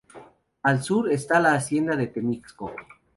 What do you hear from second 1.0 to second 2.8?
está la hacienda de Temixco.